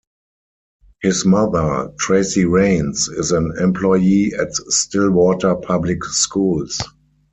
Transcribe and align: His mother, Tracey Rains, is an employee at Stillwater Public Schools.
His 1.03 1.25
mother, 1.25 1.91
Tracey 1.99 2.45
Rains, 2.45 3.07
is 3.07 3.31
an 3.31 3.53
employee 3.59 4.33
at 4.33 4.51
Stillwater 4.55 5.53
Public 5.57 6.03
Schools. 6.05 6.79